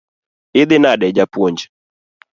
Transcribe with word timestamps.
Idhi 0.61 0.77
nade 0.79 1.07
japuonj? 1.17 1.59